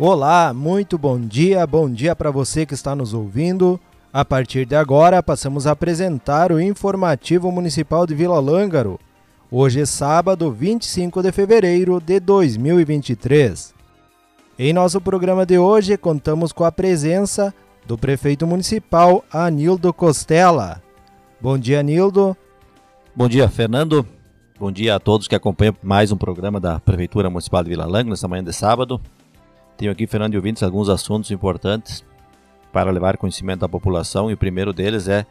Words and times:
Olá, 0.00 0.54
muito 0.54 0.96
bom 0.96 1.18
dia, 1.18 1.66
bom 1.66 1.90
dia 1.90 2.14
para 2.14 2.30
você 2.30 2.64
que 2.64 2.72
está 2.72 2.94
nos 2.94 3.12
ouvindo. 3.12 3.80
A 4.12 4.24
partir 4.24 4.64
de 4.64 4.76
agora, 4.76 5.20
passamos 5.20 5.66
a 5.66 5.72
apresentar 5.72 6.52
o 6.52 6.60
informativo 6.60 7.50
municipal 7.50 8.06
de 8.06 8.14
Vila 8.14 8.38
Lângaro. 8.38 9.00
Hoje 9.50 9.80
é 9.80 9.84
sábado, 9.84 10.52
25 10.52 11.20
de 11.20 11.32
fevereiro 11.32 12.00
de 12.00 12.20
2023. 12.20 13.74
Em 14.56 14.72
nosso 14.72 15.00
programa 15.00 15.44
de 15.44 15.58
hoje, 15.58 15.96
contamos 15.96 16.52
com 16.52 16.62
a 16.62 16.70
presença 16.70 17.52
do 17.84 17.98
prefeito 17.98 18.46
municipal 18.46 19.24
Anildo 19.32 19.92
Costela. 19.92 20.80
Bom 21.40 21.58
dia, 21.58 21.80
Anildo. 21.80 22.36
Bom 23.16 23.28
dia, 23.28 23.48
Fernando. 23.48 24.06
Bom 24.60 24.70
dia 24.70 24.94
a 24.94 25.00
todos 25.00 25.26
que 25.26 25.34
acompanham 25.34 25.74
mais 25.82 26.12
um 26.12 26.16
programa 26.16 26.60
da 26.60 26.78
Prefeitura 26.78 27.28
Municipal 27.28 27.64
de 27.64 27.70
Vila 27.70 27.84
Lângaro 27.84 28.10
nesta 28.10 28.28
manhã 28.28 28.44
de 28.44 28.52
sábado. 28.52 29.00
Tenho 29.78 29.92
aqui, 29.92 30.08
Fernando 30.08 30.34
e 30.34 30.36
ouvintes, 30.36 30.64
alguns 30.64 30.88
assuntos 30.88 31.30
importantes 31.30 32.04
para 32.72 32.90
levar 32.90 33.16
conhecimento 33.16 33.64
à 33.64 33.68
população 33.68 34.28
e 34.28 34.34
o 34.34 34.36
primeiro 34.36 34.72
deles 34.72 35.06
é 35.06 35.24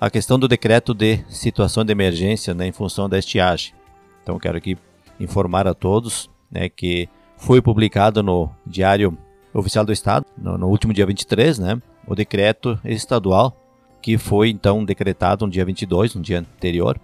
a 0.00 0.10
questão 0.10 0.36
do 0.36 0.48
decreto 0.48 0.92
de 0.92 1.24
situação 1.28 1.84
de 1.84 1.92
emergência 1.92 2.52
né, 2.52 2.66
em 2.66 2.72
função 2.72 3.08
da 3.08 3.16
estiagem. 3.16 3.72
Então 4.20 4.40
quero 4.40 4.58
aqui 4.58 4.76
informar 5.20 5.68
a 5.68 5.72
todos 5.72 6.28
né, 6.50 6.68
que 6.68 7.08
foi 7.36 7.62
publicado 7.62 8.24
no 8.24 8.50
Diário 8.66 9.16
Oficial 9.54 9.84
do 9.84 9.92
Estado, 9.92 10.26
no, 10.36 10.58
no, 10.58 10.66
último 10.66 10.92
dia 10.92 11.06
23, 11.06 11.60
né, 11.60 11.80
o 12.08 12.14
decreto 12.16 12.76
estadual 12.84 13.56
que 14.02 14.18
foi 14.18 14.50
então 14.50 14.84
decretado 14.84 15.46
no 15.46 15.52
dia 15.52 15.64
22, 15.64 16.16
no 16.16 16.22
dia 16.22 16.40
anterior, 16.40 17.00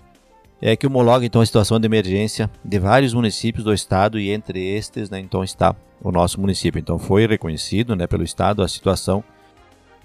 é 0.61 0.77
que 0.77 0.87
homologa 0.87 1.25
então 1.25 1.41
a 1.41 1.47
situação 1.47 1.81
de 1.81 1.87
emergência 1.87 2.51
de 2.65 2.79
vários 2.79 3.15
municípios 3.15 3.65
do 3.65 3.73
estado 3.73 4.19
e 4.19 4.31
entre 4.31 4.63
estes 4.63 5.09
né, 5.09 5.19
então 5.19 5.43
está 5.43 5.75
o 6.03 6.13
nosso 6.13 6.41
município. 6.41 6.79
Então 6.79 6.99
foi 6.99 7.27
reconhecido 7.27 7.97
né, 7.97 8.07
pelo 8.07 8.23
Estado 8.23 8.63
a 8.63 8.69
situação 8.69 9.25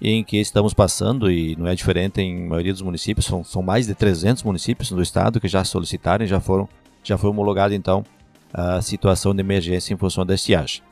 em 0.00 0.22
que 0.22 0.38
estamos 0.38 0.74
passando 0.74 1.30
e 1.30 1.56
não 1.56 1.66
é 1.66 1.74
diferente 1.74 2.20
em 2.20 2.46
maioria 2.46 2.72
dos 2.72 2.82
municípios, 2.82 3.26
são, 3.26 3.42
são 3.42 3.62
mais 3.62 3.86
de 3.86 3.94
300 3.94 4.42
municípios 4.42 4.90
do 4.90 5.00
estado 5.00 5.40
que 5.40 5.48
já 5.48 5.64
solicitaram 5.64 6.24
e 6.24 6.28
já 6.28 6.38
foram 6.38 6.68
já 7.02 7.16
foi 7.16 7.30
homologada 7.30 7.74
então 7.74 8.04
a 8.52 8.82
situação 8.82 9.34
de 9.34 9.40
emergência 9.40 9.94
em 9.94 9.96
função 9.96 10.26
da 10.26 10.34
estiagem. 10.34 10.82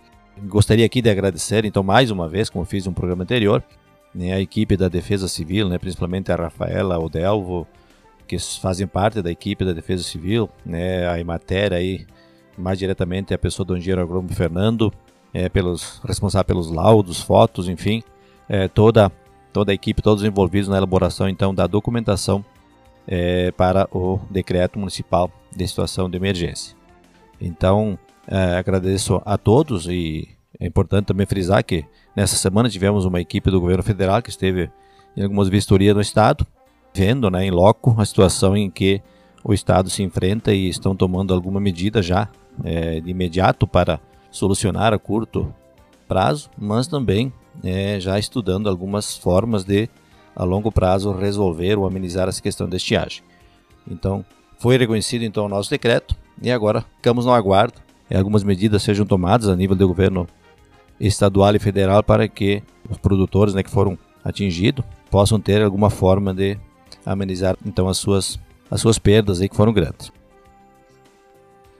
Gostaria 0.45 0.87
aqui 0.87 1.03
de 1.03 1.11
agradecer 1.11 1.65
então 1.65 1.83
mais 1.83 2.11
uma 2.11 2.29
vez, 2.29 2.49
como 2.49 2.65
fiz 2.65 2.87
no 2.87 2.93
programa 2.93 3.25
anterior, 3.25 3.63
né, 4.15 4.33
a 4.33 4.41
equipe 4.41 4.77
da 4.77 4.89
Defesa 4.89 5.29
Civil, 5.29 5.69
né, 5.69 5.79
principalmente 5.79 6.31
a 6.31 6.37
Rafaela, 6.37 6.99
o 6.99 7.09
Delvo, 7.09 7.67
que 8.27 8.39
fazem 8.61 8.87
parte 8.87 9.23
da 9.23 9.31
equipe 9.31 9.65
da 9.65 9.73
Defesa 9.73 10.03
Civil, 10.03 10.49
né, 10.65 11.09
a 11.09 11.19
Imater 11.19 11.73
aí 11.73 12.07
mais 12.57 12.79
diretamente 12.79 13.35
a 13.35 13.39
pessoa 13.39 13.67
do 13.67 13.77
engenheiro 13.77 14.03
agrônomo 14.03 14.33
Fernando, 14.33 14.93
é, 15.33 15.49
pelos 15.49 16.01
responsável 16.05 16.47
pelos 16.47 16.71
laudos, 16.71 17.21
fotos, 17.21 17.69
enfim, 17.69 18.03
é, 18.49 18.69
toda 18.69 19.11
toda 19.53 19.71
a 19.71 19.75
equipe, 19.75 20.03
todos 20.03 20.25
envolvidos 20.25 20.69
na 20.69 20.77
elaboração 20.77 21.29
então 21.29 21.55
da 21.55 21.67
documentação 21.67 22.45
é, 23.07 23.53
para 23.53 23.89
o 23.93 24.19
decreto 24.31 24.79
municipal 24.79 25.31
de 25.55 25.67
situação 25.67 26.11
de 26.11 26.17
emergência. 26.17 26.77
Então 27.41 27.99
é, 28.27 28.57
agradeço 28.57 29.21
a 29.25 29.37
todos 29.37 29.87
e 29.87 30.29
é 30.59 30.67
importante 30.67 31.07
também 31.07 31.27
frisar 31.27 31.65
que 31.65 31.85
nessa 32.17 32.37
semana 32.37 32.69
tivemos 32.69 33.05
uma 33.05 33.21
equipe 33.21 33.51
do 33.51 33.61
governo 33.61 33.83
federal 33.83 34.23
que 34.23 34.31
esteve 34.31 34.71
em 35.17 35.23
algumas 35.23 35.49
vistorias 35.49 35.95
no 35.95 36.01
estado, 36.01 36.47
vendo, 36.95 37.31
né, 37.31 37.45
em 37.45 37.51
loco 37.51 37.95
a 37.99 38.05
situação 38.05 38.57
em 38.57 38.71
que 38.71 39.03
o 39.43 39.53
estado 39.53 39.91
se 39.91 40.03
enfrenta 40.03 40.55
e 40.55 40.69
estão 40.69 40.95
tomando 40.95 41.35
alguma 41.35 41.61
medida 41.61 42.01
já 42.01 42.29
é, 42.63 43.01
de 43.01 43.11
imediato 43.11 43.67
para 43.67 44.01
solucionar 44.31 44.95
a 44.95 44.99
curto 44.99 45.53
prazo, 46.09 46.49
mas 46.57 46.87
também 46.87 47.33
é, 47.63 47.99
já 48.01 48.19
estudando 48.19 48.69
algumas 48.69 49.17
formas 49.17 49.65
de, 49.65 49.89
a 50.35 50.45
longo 50.45 50.73
prazo, 50.73 51.13
resolver 51.13 51.77
ou 51.77 51.87
amenizar 51.87 52.29
essa 52.29 52.41
questão 52.41 52.69
da 52.69 52.77
estiagem. 52.77 53.23
Então, 53.89 54.25
foi 54.59 54.79
reconhecido 54.79 55.23
então 55.25 55.45
o 55.45 55.49
nosso 55.49 55.69
decreto 55.69 56.17
e 56.41 56.51
agora 56.51 56.85
ficamos 56.97 57.27
no 57.27 57.33
aguardo. 57.33 57.83
E 58.11 58.17
algumas 58.17 58.45
medidas 58.45 58.83
sejam 58.83 59.07
tomadas 59.07 59.49
a 59.49 59.57
nível 59.57 59.75
do 59.75 59.89
governo 59.89 60.27
estadual 61.01 61.55
e 61.55 61.59
federal 61.59 62.03
para 62.03 62.29
que 62.29 62.63
os 62.89 62.99
produtores 62.99 63.55
né, 63.55 63.63
que 63.63 63.71
foram 63.71 63.99
atingidos 64.23 64.85
possam 65.11 65.41
ter 65.41 65.63
alguma 65.63 65.91
forma 65.91 66.33
de 66.33 66.59
amenizar 67.05 67.57
então 67.65 67.89
as 67.89 67.99
suas, 67.99 68.39
as 68.71 68.81
suas 68.81 68.99
perdas 68.99 69.41
aí 69.41 69.49
que 69.49 69.57
foram 69.57 69.73
grandes. 69.73 70.13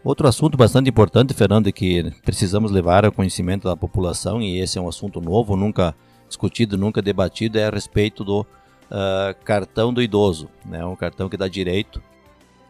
Outro 0.05 0.29
assunto 0.29 0.59
bastante 0.59 0.91
importante, 0.91 1.33
Fernando, 1.33 1.73
que 1.73 2.13
precisamos 2.23 2.71
levar 2.71 3.07
ao 3.07 3.13
conhecimento 3.13 3.67
da 3.67 3.75
população, 3.75 4.43
e 4.43 4.61
esse 4.61 4.77
é 4.77 4.81
um 4.81 4.89
assunto 4.89 5.19
novo, 5.19 5.57
nunca 5.57 5.95
discutido, 6.29 6.77
nunca 6.77 7.01
debatido, 7.01 7.59
é 7.59 7.67
a 7.67 7.71
respeito 7.71 8.23
do 8.23 8.41
uh, 8.41 9.35
cartão 9.45 9.95
do 9.95 10.03
idoso. 10.03 10.51
Né? 10.67 10.85
Um 10.85 10.95
cartão 10.95 11.29
que 11.31 11.39
dá 11.39 11.49
direito 11.49 12.03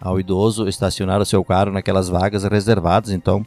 ao 0.01 0.21
idoso 0.21 0.69
estacionar 0.69 1.21
o 1.21 1.27
seu 1.27 1.43
carro 1.45 1.73
naquelas 1.73 2.09
vagas 2.09 2.45
reservadas, 2.45 3.11
então, 3.11 3.45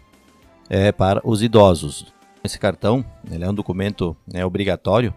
é 0.70 0.92
para 0.92 1.22
os 1.24 1.42
idosos. 1.42 2.14
Esse 2.44 2.60
cartão 2.60 3.06
ele 3.32 3.46
é 3.46 3.50
um 3.50 3.54
documento 3.54 4.18
né, 4.28 4.46
obrigatório 4.46 5.14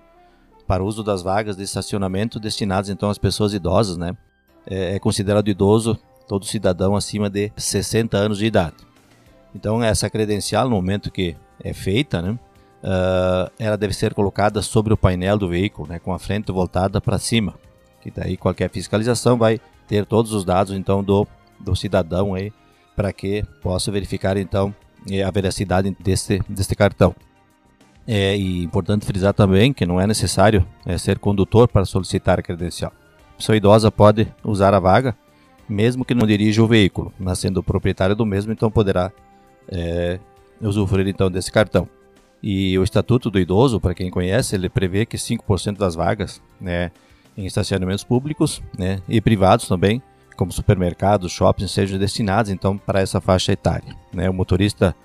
para 0.71 0.85
uso 0.85 1.03
das 1.03 1.21
vagas 1.21 1.57
de 1.57 1.65
estacionamento 1.65 2.39
destinadas 2.39 2.89
então 2.91 3.11
às 3.11 3.19
pessoas 3.19 3.53
idosas, 3.53 3.97
né? 3.97 4.17
É, 4.65 4.95
é 4.95 4.99
considerado 5.01 5.49
idoso 5.49 5.99
todo 6.29 6.47
cidadão 6.47 6.95
acima 6.95 7.29
de 7.29 7.51
60 7.57 8.17
anos 8.17 8.39
de 8.39 8.47
idade. 8.47 8.77
Então, 9.53 9.83
essa 9.83 10.09
credencial, 10.09 10.69
no 10.69 10.77
momento 10.77 11.11
que 11.11 11.37
é 11.59 11.73
feita, 11.73 12.23
né, 12.23 12.39
uh, 12.85 13.51
ela 13.59 13.77
deve 13.77 13.93
ser 13.93 14.15
colocada 14.15 14.63
sobre 14.63 14.95
o 14.95 14.97
painel 14.97 15.37
do 15.37 15.49
veículo, 15.49 15.89
né, 15.89 15.99
com 15.99 16.15
a 16.15 16.21
frente 16.21 16.53
voltada 16.53 17.01
para 17.01 17.19
cima. 17.19 17.57
Que 18.01 18.09
daí 18.09 18.37
qualquer 18.37 18.71
fiscalização 18.71 19.37
vai 19.37 19.61
ter 19.89 20.07
todos 20.07 20.33
os 20.33 20.45
dados 20.45 20.73
então 20.73 21.03
do, 21.03 21.27
do 21.59 21.75
cidadão 21.75 22.33
aí 22.33 22.53
para 22.95 23.13
que 23.13 23.43
possa 23.61 23.91
verificar 23.91 24.37
então 24.37 24.73
a 25.27 25.31
veracidade 25.33 25.97
deste, 25.99 26.41
deste 26.49 26.77
cartão. 26.77 27.13
É 28.13 28.37
importante 28.37 29.07
frisar 29.07 29.33
também 29.33 29.73
que 29.73 29.87
não 29.87 30.01
é 30.01 30.05
necessário 30.05 30.67
é, 30.85 30.99
ser 30.99 31.21
condutor 31.21 31.69
para 31.69 31.85
solicitar 31.85 32.41
a 32.41 32.43
credencial. 32.43 32.93
A 33.35 33.37
pessoa 33.37 33.57
idosa 33.57 33.89
pode 33.93 34.27
usar 34.43 34.75
a 34.75 34.81
vaga 34.81 35.17
mesmo 35.69 36.05
que 36.05 36.13
não 36.13 36.27
dirija 36.27 36.61
o 36.61 36.67
veículo, 36.67 37.13
mas 37.17 37.39
sendo 37.39 37.63
proprietário 37.63 38.17
do 38.17 38.27
mesmo, 38.27 38.53
então 38.53 38.69
poderá 38.69 39.13
é, 39.69 40.19
usufruir 40.61 41.07
então 41.07 41.31
desse 41.31 41.53
cartão. 41.53 41.89
E 42.43 42.77
o 42.77 42.83
Estatuto 42.83 43.31
do 43.31 43.39
Idoso, 43.39 43.81
para 43.81 43.95
quem 43.95 44.11
conhece, 44.11 44.57
ele 44.57 44.69
prevê 44.69 45.07
que 45.07 45.17
5% 45.17 45.77
das 45.77 45.95
vagas 45.95 46.43
né, 46.61 46.91
em 47.37 47.47
estacionamentos 47.47 48.03
públicos 48.03 48.61
né, 48.77 49.01
e 49.09 49.21
privados 49.21 49.69
também, 49.69 50.03
como 50.37 50.51
supermercados, 50.51 51.31
shoppings, 51.31 51.71
sejam 51.71 51.99
destinados 51.99 52.51
então 52.51 52.77
para 52.77 53.01
essa 53.01 53.21
faixa 53.21 53.53
etária. 53.53 53.95
Né? 54.13 54.29
O 54.29 54.35
motorista 54.35 54.97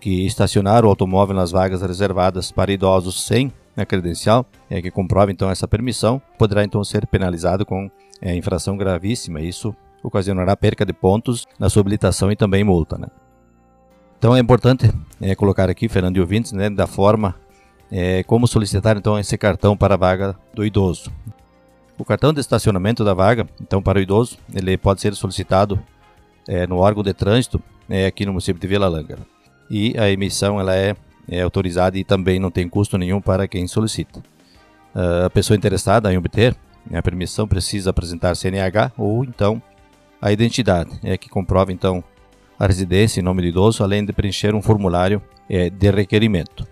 que 0.00 0.26
estacionar 0.26 0.84
o 0.84 0.88
automóvel 0.88 1.34
nas 1.34 1.50
vagas 1.50 1.82
reservadas 1.82 2.52
para 2.52 2.72
idosos 2.72 3.24
sem 3.24 3.52
a 3.76 3.86
credencial, 3.86 4.44
é, 4.68 4.82
que 4.82 4.90
comprova 4.90 5.30
então 5.30 5.50
essa 5.50 5.68
permissão, 5.68 6.20
poderá 6.36 6.64
então 6.64 6.82
ser 6.82 7.06
penalizado 7.06 7.64
com 7.64 7.90
é, 8.20 8.34
infração 8.34 8.76
gravíssima. 8.76 9.40
Isso 9.40 9.74
ocasionará 10.02 10.56
perca 10.56 10.84
de 10.84 10.92
pontos 10.92 11.46
na 11.58 11.68
sua 11.68 11.80
habilitação 11.80 12.30
e 12.30 12.36
também 12.36 12.64
multa. 12.64 12.98
Né? 12.98 13.06
Então 14.18 14.34
é 14.36 14.40
importante 14.40 14.90
é, 15.20 15.34
colocar 15.34 15.70
aqui, 15.70 15.88
Fernando 15.88 16.16
e 16.16 16.20
ouvintes, 16.20 16.52
né, 16.52 16.68
da 16.68 16.86
forma 16.86 17.36
é, 17.90 18.22
como 18.24 18.46
solicitar 18.46 18.96
então 18.96 19.18
esse 19.18 19.38
cartão 19.38 19.76
para 19.76 19.94
a 19.94 19.96
vaga 19.96 20.36
do 20.52 20.64
idoso. 20.64 21.12
O 21.96 22.04
cartão 22.04 22.32
de 22.32 22.40
estacionamento 22.40 23.04
da 23.04 23.14
vaga, 23.14 23.48
então 23.60 23.82
para 23.82 23.98
o 23.98 24.02
idoso, 24.02 24.38
ele 24.54 24.76
pode 24.76 25.00
ser 25.00 25.14
solicitado 25.14 25.80
é, 26.46 26.66
no 26.66 26.78
órgão 26.78 27.02
de 27.02 27.12
trânsito 27.12 27.60
é, 27.88 28.06
aqui 28.06 28.24
no 28.24 28.32
município 28.32 28.60
de 28.60 28.66
Vila 28.66 28.88
Lângara. 28.88 29.20
E 29.70 29.94
a 29.98 30.10
emissão 30.10 30.60
ela 30.60 30.74
é, 30.74 30.96
é 31.28 31.42
autorizada 31.42 31.98
e 31.98 32.04
também 32.04 32.38
não 32.38 32.50
tem 32.50 32.68
custo 32.68 32.96
nenhum 32.96 33.20
para 33.20 33.46
quem 33.46 33.66
solicita. 33.66 34.20
Uh, 34.94 35.26
a 35.26 35.30
pessoa 35.30 35.56
interessada 35.56 36.12
em 36.12 36.16
obter 36.16 36.56
a 36.96 37.02
permissão 37.02 37.46
precisa 37.46 37.90
apresentar 37.90 38.34
CNH 38.34 38.92
ou 38.96 39.24
então 39.24 39.60
a 40.20 40.32
identidade, 40.32 40.90
é 41.02 41.16
que 41.16 41.28
comprova 41.28 41.72
então 41.72 42.02
a 42.58 42.66
residência 42.66 43.20
em 43.20 43.22
nome 43.22 43.42
do 43.42 43.48
idoso, 43.48 43.84
além 43.84 44.04
de 44.04 44.12
preencher 44.12 44.54
um 44.54 44.62
formulário 44.62 45.22
é, 45.48 45.70
de 45.70 45.90
requerimento. 45.90 46.66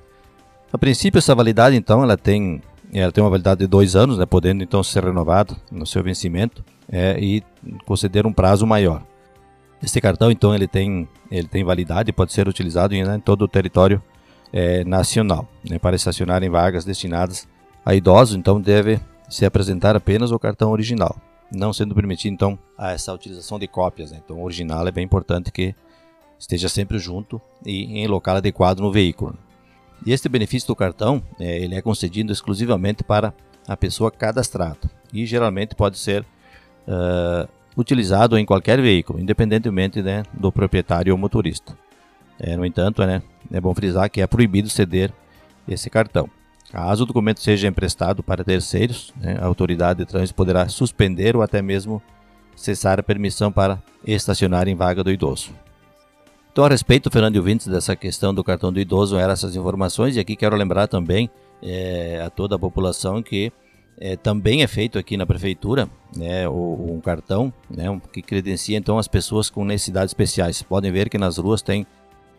A 0.73 0.79
princípio, 0.79 1.19
essa 1.19 1.35
validade 1.35 1.77
então 1.77 2.03
ela 2.03 2.17
tem 2.17 2.61
ela 2.93 3.11
tem 3.11 3.23
uma 3.23 3.31
validade 3.31 3.61
de 3.61 3.67
dois 3.67 3.97
anos, 3.97 4.17
né, 4.17 4.25
podendo 4.25 4.63
então 4.63 4.83
ser 4.83 5.05
renovado 5.05 5.57
no 5.71 5.85
seu 5.85 6.03
vencimento 6.03 6.65
é, 6.89 7.19
e 7.19 7.43
conceder 7.85 8.27
um 8.27 8.33
prazo 8.33 8.67
maior. 8.67 9.03
Esse 9.83 10.01
cartão 10.01 10.31
então 10.31 10.55
ele 10.55 10.67
tem 10.67 11.09
ele 11.31 11.49
tem 11.49 11.65
validade 11.65 12.11
e 12.11 12.13
pode 12.13 12.33
ser 12.33 12.49
utilizado 12.49 12.95
em, 12.95 13.05
né, 13.05 13.17
em 13.17 13.21
todo 13.21 13.43
o 13.43 13.49
território 13.49 14.03
é, 14.53 14.85
nacional 14.85 15.49
né, 15.69 15.79
para 15.79 15.97
estacionar 15.97 16.43
em 16.43 16.49
vagas 16.49 16.85
destinadas 16.85 17.47
a 17.85 17.95
idosos. 17.95 18.37
Então 18.37 18.61
deve 18.61 19.01
se 19.29 19.45
apresentar 19.45 19.97
apenas 19.97 20.31
o 20.31 20.39
cartão 20.39 20.71
original 20.71 21.17
não 21.51 21.73
sendo 21.73 21.95
permitido 21.95 22.33
então 22.33 22.59
essa 22.79 23.13
utilização 23.13 23.59
de 23.59 23.67
cópias. 23.67 24.11
Né? 24.11 24.21
Então, 24.25 24.39
o 24.39 24.45
original 24.45 24.87
é 24.87 24.91
bem 24.91 25.05
importante 25.05 25.53
que 25.53 25.75
esteja 26.39 26.69
sempre 26.69 26.99
junto 26.99 27.41
e 27.65 27.99
em 27.99 28.07
local 28.07 28.37
adequado 28.37 28.81
no 28.81 28.93
veículo. 28.93 29.37
E 30.05 30.13
este 30.13 30.29
benefício 30.29 30.67
do 30.67 30.77
cartão, 30.77 31.23
é, 31.41 31.59
ele 31.59 31.75
é 31.75 31.83
concedido 31.83 32.33
exclusivamente 32.33 33.03
para 33.03 33.33
a 33.67 33.77
pessoa 33.77 34.11
cadastrada 34.11 34.91
e 35.13 35.25
geralmente 35.25 35.75
pode 35.75 35.99
ser 35.99 36.23
uh, 36.87 37.49
utilizado 37.77 38.39
em 38.39 38.45
qualquer 38.45 38.81
veículo, 38.81 39.21
independentemente 39.21 40.01
né, 40.03 40.23
do 40.33 40.51
proprietário 40.51 41.13
ou 41.13 41.19
motorista. 41.19 41.77
É, 42.39 42.57
no 42.57 42.65
entanto, 42.65 43.05
né, 43.05 43.23
é 43.53 43.61
bom 43.61 43.75
frisar 43.75 44.11
que 44.11 44.21
é 44.21 44.27
proibido 44.27 44.69
ceder 44.69 45.13
esse 45.69 45.91
cartão. 45.91 46.29
Caso 46.71 47.05
o 47.05 47.07
documento 47.07 47.41
seja 47.41 47.69
emprestado 47.69 48.23
para 48.23 48.45
terceiros, 48.45 49.13
né, 49.17 49.39
a 49.41 49.47
autoridade 49.47 50.01
de 50.01 50.07
trânsito 50.07 50.35
poderá 50.35 50.69
suspender 50.69 51.37
ou 51.37 51.43
até 51.43 51.61
mesmo 51.63 52.03
cessar 52.57 52.99
a 52.99 53.03
permissão 53.03 53.53
para 53.53 53.81
estacionar 54.05 54.67
em 54.67 54.75
vaga 54.75 55.05
do 55.05 55.13
idoso. 55.13 55.51
Então, 56.51 56.65
a 56.65 56.69
respeito, 56.69 57.11
Fernando 57.11 57.37
e 57.37 57.39
ouvintes, 57.39 57.67
dessa 57.67 57.95
questão 57.95 58.33
do 58.33 58.43
cartão 58.43 58.73
do 58.73 58.81
idoso, 58.81 59.19
eram 59.19 59.35
essas 59.35 59.55
informações, 59.55 60.17
e 60.17 60.21
aqui 60.21 60.35
quero 60.35 60.57
lembrar 60.57 60.87
também 60.87 61.29
é, 61.63 62.23
a 62.25 62.31
toda 62.31 62.57
a 62.57 62.59
população 62.59 63.23
que 63.23 63.53
é, 63.99 64.17
também 64.17 64.63
é 64.63 64.67
feito 64.67 64.99
aqui 64.99 65.17
na 65.17 65.25
prefeitura 65.25 65.89
né, 66.15 66.49
um 66.49 67.01
cartão 67.01 67.53
né, 67.69 67.85
que 68.13 68.21
credencia 68.21 68.77
então 68.77 68.99
as 68.99 69.09
pessoas 69.09 69.49
com 69.49 69.65
necessidades 69.65 70.11
especiais. 70.11 70.63
Podem 70.63 70.93
ver 70.93 71.09
que 71.09 71.19
nas 71.19 71.39
ruas 71.39 71.63
tem 71.63 71.87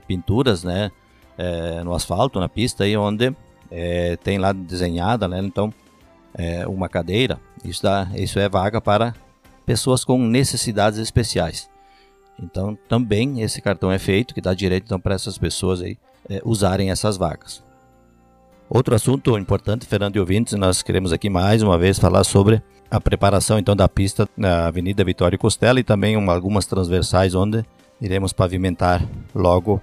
pinturas 0.08 0.64
né, 0.64 0.92
é, 1.38 1.84
no 1.84 1.94
asfalto, 1.94 2.40
na 2.40 2.48
pista, 2.48 2.84
aí 2.84 2.96
onde 2.96 3.34
é, 3.72 4.16
tem 4.18 4.38
lá 4.38 4.54
desenhada, 4.54 5.28
né, 5.28 5.40
então 5.40 5.74
é, 6.34 6.68
uma 6.68 6.88
cadeira. 6.88 7.40
Isso, 7.64 7.82
dá, 7.82 8.08
isso 8.16 8.40
é 8.40 8.48
vaga 8.48 8.80
para 8.80 9.14
pessoas 9.66 10.06
com 10.06 10.18
necessidades 10.18 11.00
especiais. 11.00 11.70
Então 12.40 12.78
também 12.88 13.42
esse 13.42 13.62
cartão 13.62 13.92
é 13.92 13.98
feito 13.98 14.36
que 14.36 14.42
dá 14.42 14.54
direito 14.54 14.86
então 14.86 15.00
para 15.00 15.16
essas 15.16 15.40
pessoas 15.40 15.82
aí 15.82 15.98
é, 16.30 16.40
usarem 16.46 16.92
essas 16.92 17.18
vagas. 17.18 17.64
Outro 18.70 18.94
assunto 18.94 19.38
importante, 19.38 19.86
Fernando 19.86 20.18
e 20.18 20.20
ouvintes, 20.20 20.54
nós 20.56 20.82
queremos 20.82 21.14
aqui 21.14 21.30
mais 21.30 21.62
uma 21.62 21.78
vez 21.78 21.98
falar 21.98 22.26
sobre 22.26 22.62
a 22.92 23.00
preparação 23.00 23.58
então 23.58 23.74
da 23.74 23.88
pista 23.88 24.28
na 24.36 24.68
Avenida 24.68 25.06
Vitória 25.06 25.38
Costela 25.38 25.80
e 25.80 25.84
também 25.84 26.18
uma, 26.18 26.34
algumas 26.34 26.66
transversais 26.66 27.34
onde 27.34 27.64
iremos 28.02 28.34
pavimentar 28.34 29.02
logo 29.34 29.82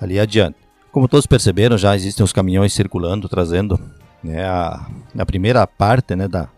ali 0.00 0.18
adiante. 0.20 0.56
Como 0.92 1.08
todos 1.08 1.26
perceberam, 1.26 1.76
já 1.76 1.96
existem 1.96 2.22
os 2.22 2.32
caminhões 2.32 2.72
circulando, 2.72 3.28
trazendo 3.28 3.78
né, 4.22 4.44
a, 4.44 4.86
a 5.18 5.26
primeira 5.26 5.66
parte 5.66 6.14
né, 6.14 6.28
da, 6.28 6.48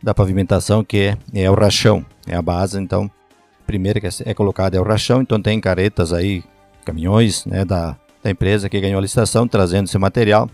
da 0.00 0.14
pavimentação, 0.14 0.84
que 0.84 0.98
é, 0.98 1.42
é 1.42 1.50
o 1.50 1.54
rachão, 1.54 2.06
é 2.28 2.36
a 2.36 2.42
base, 2.42 2.80
então, 2.80 3.10
primeira 3.66 4.00
que 4.00 4.06
é, 4.06 4.10
é 4.26 4.34
colocada 4.34 4.76
é 4.76 4.80
o 4.80 4.84
rachão, 4.84 5.20
então 5.20 5.42
tem 5.42 5.60
caretas 5.60 6.12
aí, 6.12 6.44
caminhões 6.84 7.44
né, 7.44 7.64
da, 7.64 7.96
da 8.22 8.30
empresa 8.30 8.68
que 8.68 8.80
ganhou 8.80 8.98
a 8.98 9.02
licitação, 9.02 9.48
trazendo 9.48 9.86
esse 9.86 9.98
material, 9.98 10.48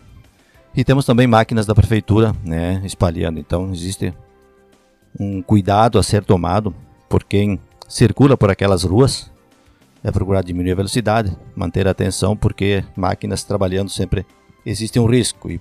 e 0.78 0.84
temos 0.84 1.04
também 1.04 1.26
máquinas 1.26 1.66
da 1.66 1.74
prefeitura 1.74 2.32
né, 2.44 2.80
espalhando. 2.84 3.40
Então 3.40 3.72
existe 3.72 4.14
um 5.18 5.42
cuidado 5.42 5.98
a 5.98 6.04
ser 6.04 6.22
tomado 6.22 6.72
por 7.08 7.24
quem 7.24 7.58
circula 7.88 8.36
por 8.36 8.48
aquelas 8.48 8.84
ruas. 8.84 9.28
É 10.04 10.12
procurar 10.12 10.44
diminuir 10.44 10.70
a 10.70 10.76
velocidade, 10.76 11.36
manter 11.56 11.88
a 11.88 11.90
atenção, 11.90 12.36
porque 12.36 12.84
máquinas 12.94 13.42
trabalhando 13.42 13.90
sempre 13.90 14.24
existe 14.64 15.00
um 15.00 15.06
risco. 15.06 15.50
E 15.50 15.60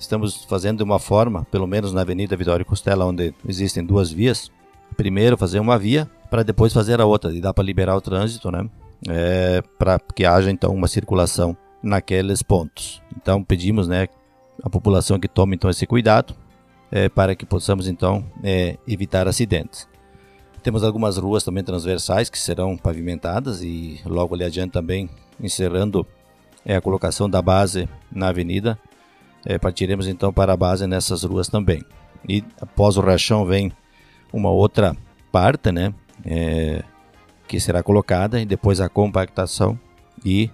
estamos 0.00 0.44
fazendo 0.44 0.78
de 0.78 0.82
uma 0.82 0.98
forma, 0.98 1.46
pelo 1.50 1.66
menos 1.66 1.92
na 1.92 2.00
Avenida 2.00 2.34
Vitória 2.34 2.64
Costela, 2.64 3.04
onde 3.04 3.34
existem 3.46 3.84
duas 3.84 4.10
vias. 4.10 4.50
Primeiro 4.96 5.36
fazer 5.36 5.60
uma 5.60 5.78
via 5.78 6.10
para 6.30 6.42
depois 6.42 6.72
fazer 6.72 7.02
a 7.02 7.04
outra, 7.04 7.30
e 7.34 7.38
dá 7.38 7.52
para 7.52 7.62
liberar 7.62 7.96
o 7.96 8.00
trânsito, 8.00 8.50
né? 8.50 8.66
É, 9.06 9.62
para 9.78 9.98
que 9.98 10.24
haja 10.24 10.50
então 10.50 10.74
uma 10.74 10.88
circulação 10.88 11.54
naqueles 11.82 12.42
pontos. 12.42 13.02
Então 13.14 13.44
pedimos, 13.44 13.86
né, 13.86 14.08
a 14.64 14.70
população 14.70 15.20
que 15.20 15.28
tome 15.28 15.56
então 15.56 15.68
esse 15.68 15.86
cuidado 15.86 16.34
é, 16.90 17.06
para 17.10 17.34
que 17.34 17.44
possamos 17.44 17.86
então 17.86 18.24
é, 18.42 18.78
evitar 18.88 19.28
acidentes. 19.28 19.86
Temos 20.62 20.82
algumas 20.82 21.18
ruas 21.18 21.44
também 21.44 21.62
transversais 21.62 22.30
que 22.30 22.38
serão 22.38 22.74
pavimentadas 22.74 23.62
e 23.62 24.00
logo 24.06 24.34
ali 24.34 24.44
adiante 24.44 24.72
também 24.72 25.10
encerrando 25.38 26.06
é, 26.64 26.76
a 26.76 26.80
colocação 26.80 27.28
da 27.28 27.42
base 27.42 27.86
na 28.10 28.28
avenida. 28.28 28.78
Partiremos 29.60 30.08
então 30.08 30.32
para 30.32 30.54
a 30.54 30.56
base 30.56 30.86
nessas 30.86 31.22
ruas 31.22 31.48
também. 31.48 31.84
E 32.26 32.42
após 32.58 32.96
o 32.96 33.02
rachão 33.02 33.44
vem 33.44 33.70
uma 34.32 34.48
outra 34.48 34.96
parte, 35.30 35.70
né, 35.70 35.92
que 37.46 37.60
será 37.60 37.82
colocada 37.82 38.40
e 38.40 38.46
depois 38.46 38.80
a 38.80 38.88
compactação 38.88 39.78
e 40.24 40.50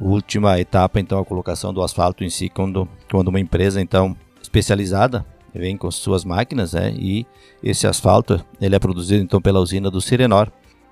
última 0.00 0.58
etapa 0.58 0.98
então 1.00 1.18
a 1.18 1.24
colocação 1.24 1.72
do 1.72 1.82
asfalto 1.82 2.24
em 2.24 2.30
si 2.30 2.48
quando 2.48 2.88
quando 3.10 3.28
uma 3.28 3.40
empresa 3.40 3.80
então 3.80 4.16
especializada 4.42 5.24
vem 5.54 5.76
com 5.76 5.90
suas 5.90 6.24
máquinas 6.24 6.72
né, 6.72 6.92
e 6.96 7.24
esse 7.62 7.86
asfalto 7.86 8.44
ele 8.60 8.74
é 8.74 8.78
produzido 8.78 9.22
então 9.22 9.40
pela 9.40 9.60
usina 9.60 9.90
do 9.90 10.00
Sirenor. 10.00 10.50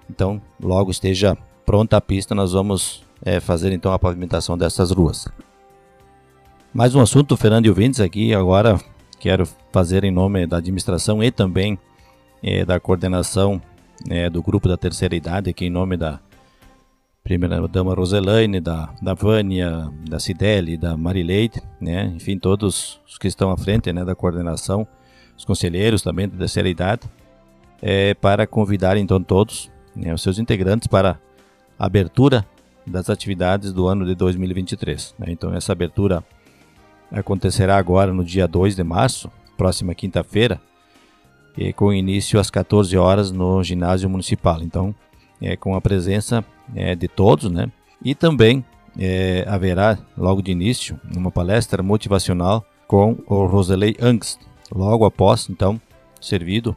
Então 0.08 0.40
logo 0.60 0.90
esteja 0.90 1.37
pronta 1.66 1.96
a 1.96 2.00
pista 2.00 2.34
nós 2.34 2.52
vamos 2.52 3.02
é, 3.25 3.40
fazer 3.40 3.72
então 3.72 3.93
a 3.93 3.99
pavimentação 3.99 4.56
dessas 4.56 4.90
ruas. 4.90 5.26
Mais 6.72 6.94
um 6.94 7.00
assunto 7.00 7.37
Fernando 7.37 7.66
e 7.66 7.69
ouvintes 7.69 8.00
aqui 8.00 8.34
agora 8.34 8.81
quero 9.19 9.46
fazer 9.72 10.04
em 10.04 10.10
nome 10.10 10.46
da 10.46 10.58
administração 10.58 11.22
e 11.22 11.31
também 11.31 11.78
é, 12.43 12.64
da 12.64 12.81
coordenação 12.81 13.60
é, 14.08 14.31
do 14.31 14.43
grupo 14.43 14.69
da 14.69 14.76
terceira 14.76 15.14
idade 15.14 15.50
aqui 15.50 15.66
em 15.66 15.70
nome 15.70 15.96
da 15.96 16.20
primeira 17.23 17.67
dama 17.69 17.95
Roselaine, 17.95 18.61
da, 18.61 18.93
da 19.01 19.15
Vânia, 19.15 19.91
da 20.09 20.19
Cideli, 20.19 20.77
da 20.77 20.97
Marileide, 20.97 21.63
né? 21.81 22.13
enfim, 22.17 22.39
todos 22.39 23.01
os 23.07 23.17
que 23.17 23.29
estão 23.29 23.51
à 23.51 23.57
frente 23.57 23.93
né, 23.93 24.05
da 24.05 24.15
coordenação, 24.15 24.87
os 25.37 25.45
conselheiros 25.45 26.03
também 26.03 26.29
da 26.29 26.37
terceira 26.37 26.69
idade, 26.69 27.03
é, 27.81 28.15
para 28.15 28.47
convidar 28.47 28.97
então 28.97 29.23
todos 29.23 29.71
né, 29.95 30.13
os 30.13 30.23
seus 30.23 30.39
integrantes 30.39 30.87
para 30.87 31.19
a 31.79 31.87
abertura 31.87 32.45
das 32.87 33.09
atividades 33.09 33.73
do 33.73 33.87
ano 33.87 34.05
de 34.05 34.15
2023. 34.15 35.14
Né? 35.19 35.26
Então 35.31 35.55
essa 35.55 35.73
abertura 35.73 36.25
acontecerá 37.11 37.76
agora 37.76 38.12
no 38.12 38.25
dia 38.25 38.49
2 38.49 38.75
de 38.75 38.83
março, 38.83 39.31
próxima 39.57 39.95
quinta-feira, 39.95 40.61
com 41.76 41.93
início 41.93 42.41
às 42.41 42.50
14 42.50 42.97
horas 42.97 43.31
no 43.31 43.62
ginásio 43.62 44.09
municipal. 44.09 44.62
Então, 44.62 44.95
é, 45.42 45.56
com 45.56 45.75
a 45.75 45.80
presença 45.80 46.44
é, 46.75 46.94
de 46.94 47.08
todos, 47.08 47.50
né? 47.50 47.70
E 48.02 48.14
também 48.14 48.64
é, 48.99 49.44
haverá, 49.49 49.99
logo 50.16 50.40
de 50.40 50.52
início, 50.52 50.99
uma 51.14 51.30
palestra 51.30 51.82
motivacional 51.82 52.64
com 52.87 53.18
o 53.26 53.46
Roselei 53.46 53.96
Angst. 54.00 54.38
Logo 54.70 55.04
após, 55.04 55.49
então, 55.50 55.80
servido 56.20 56.76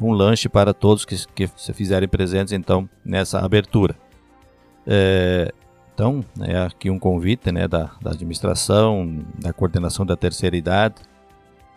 um 0.00 0.12
lanche 0.12 0.48
para 0.48 0.74
todos 0.74 1.04
que, 1.04 1.16
que 1.34 1.48
se 1.56 1.72
fizerem 1.72 2.08
presentes, 2.08 2.52
então, 2.52 2.88
nessa 3.04 3.40
abertura. 3.40 3.96
É, 4.86 5.52
então, 5.94 6.22
é 6.42 6.58
aqui 6.58 6.90
um 6.90 6.98
convite 6.98 7.50
né, 7.50 7.66
da, 7.66 7.90
da 8.02 8.10
administração, 8.10 9.24
da 9.38 9.52
coordenação 9.52 10.04
da 10.04 10.14
terceira 10.14 10.56
idade. 10.56 10.96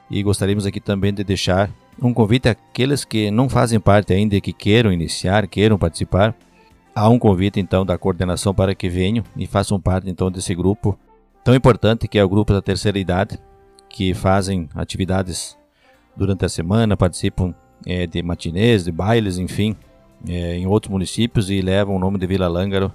E 0.10 0.24
gostaríamos 0.24 0.66
aqui 0.66 0.80
também 0.80 1.14
de 1.14 1.24
deixar 1.24 1.70
um 2.02 2.14
convite 2.14 2.50
àqueles 2.50 3.06
que 3.06 3.30
não 3.30 3.48
fazem 3.50 3.80
parte 3.80 4.14
ainda 4.14 4.36
e 4.36 4.42
que 4.42 4.54
queiram 4.54 4.92
iniciar, 4.92 5.48
queiram 5.48 5.78
participar 5.78 6.36
Há 7.00 7.08
um 7.08 7.18
convite 7.18 7.62
então 7.62 7.86
da 7.86 7.98
coordenação 7.98 8.54
para 8.54 8.76
que 8.76 8.90
venham 8.90 9.24
e 9.38 9.48
façam 9.48 9.80
parte 9.80 10.10
então 10.10 10.30
desse 10.30 10.54
grupo 10.54 11.00
tão 11.46 11.56
importante 11.56 12.10
que 12.10 12.20
é 12.20 12.24
o 12.24 12.28
grupo 12.28 12.52
da 12.52 12.62
terceira 12.62 13.00
idade, 13.00 13.40
que 13.90 14.14
fazem 14.14 14.68
atividades 14.76 15.58
durante 16.14 16.44
a 16.44 16.50
semana, 16.50 16.98
participam 16.98 17.56
é, 17.86 18.06
de 18.06 18.22
matinês, 18.22 18.84
de 18.84 18.92
bailes, 18.92 19.38
enfim, 19.38 19.78
é, 20.28 20.58
em 20.58 20.68
outros 20.68 20.92
municípios 20.92 21.50
e 21.50 21.62
levam 21.62 21.96
o 21.96 22.00
nome 22.00 22.18
de 22.18 22.28
Vila 22.28 22.50
Lângaro 22.50 22.92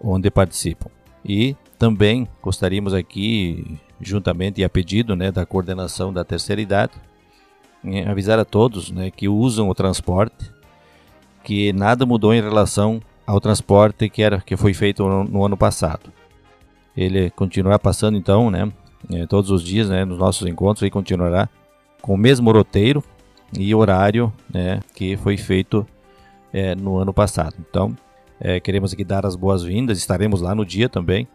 onde 0.00 0.30
participam. 0.30 0.90
E 1.22 1.54
também 1.78 2.26
gostaríamos 2.40 2.94
aqui, 2.94 3.78
juntamente 4.00 4.62
a 4.64 4.68
pedido 4.68 5.14
né, 5.16 5.30
da 5.30 5.46
coordenação 5.46 6.12
da 6.12 6.24
terceira 6.24 6.60
idade, 6.60 6.92
é, 7.84 8.08
avisar 8.08 8.38
a 8.38 8.44
todos 8.44 8.90
né, 8.90 9.10
que 9.10 9.28
usam 9.28 9.68
o 9.68 9.74
transporte 9.74 10.52
que 11.42 11.72
nada 11.74 12.06
mudou 12.06 12.32
em 12.32 12.40
relação 12.40 13.00
ao 13.26 13.40
transporte 13.40 14.08
que 14.08 14.22
era 14.22 14.40
que 14.40 14.56
foi 14.56 14.72
feito 14.72 15.06
no, 15.06 15.24
no 15.24 15.44
ano 15.44 15.56
passado. 15.56 16.10
Ele 16.96 17.30
continuará 17.30 17.78
passando 17.78 18.16
então, 18.16 18.50
né, 18.50 18.72
é, 19.12 19.26
todos 19.26 19.50
os 19.50 19.62
dias, 19.62 19.88
né, 19.88 20.04
nos 20.04 20.18
nossos 20.18 20.46
encontros 20.46 20.86
e 20.86 20.90
continuará 20.90 21.48
com 22.00 22.14
o 22.14 22.18
mesmo 22.18 22.50
roteiro 22.50 23.04
e 23.56 23.74
horário, 23.74 24.32
né, 24.52 24.80
que 24.94 25.16
foi 25.16 25.36
feito 25.36 25.86
é, 26.52 26.74
no 26.74 26.96
ano 26.96 27.12
passado. 27.12 27.54
Então, 27.68 27.94
é, 28.40 28.58
queremos 28.58 28.92
aqui 28.92 29.04
dar 29.04 29.26
as 29.26 29.36
boas-vindas, 29.36 29.98
estaremos 29.98 30.40
lá 30.40 30.54
no 30.54 30.64
dia 30.64 30.88
também, 30.88 31.28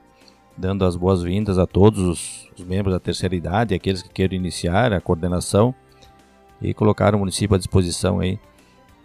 dando 0.57 0.85
as 0.85 0.95
boas-vindas 0.95 1.57
a 1.57 1.65
todos 1.65 1.99
os, 1.99 2.49
os, 2.57 2.63
membros 2.63 2.93
da 2.93 2.99
terceira 2.99 3.35
idade, 3.35 3.73
aqueles 3.73 4.01
que 4.01 4.09
queiram 4.09 4.35
iniciar 4.35 4.91
a 4.93 5.01
coordenação 5.01 5.73
e 6.61 6.73
colocar 6.73 7.15
o 7.15 7.19
município 7.19 7.55
à 7.55 7.57
disposição 7.57 8.19
aí 8.19 8.37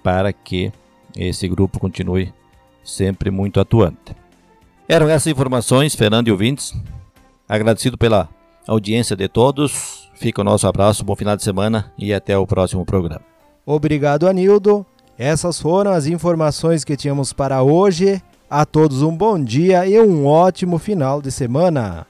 para 0.03 0.33
que 0.33 0.73
esse 1.17 1.47
grupo 1.49 1.79
continue 1.79 2.33
sempre 2.83 3.31
muito 3.31 3.61
atuante. 3.61 4.15
Eram 4.89 5.09
essas 5.09 5.29
informações, 5.29 5.95
Fernando 5.95 6.29
e 6.29 6.33
ouvintes. 6.33 6.75
Agradecido 7.49 7.97
pela 7.97 8.29
audiência 8.67 9.17
de 9.17 9.29
todos. 9.29 10.11
Fica 10.15 10.41
o 10.41 10.45
nosso 10.45 10.67
abraço, 10.67 11.05
bom 11.05 11.17
final 11.17 11.37
de 11.37 11.43
semana 11.43 11.93
e 11.97 12.13
até 12.13 12.37
o 12.37 12.47
próximo 12.47 12.85
programa. 12.85 13.23
Obrigado, 13.65 14.29
Anildo. 14.29 14.85
Essas 15.17 15.61
foram 15.61 15.93
as 15.93 16.07
informações 16.07 16.85
que 16.85 16.97
tínhamos 16.97 17.33
para 17.33 17.63
hoje. 17.63 18.23
A 18.57 18.65
todos 18.65 19.03
um 19.03 19.11
bom 19.17 19.37
dia 19.37 19.85
e 19.85 19.99
um 19.99 20.27
ótimo 20.27 20.79
final 20.79 21.21
de 21.21 21.33
semana. 21.33 22.07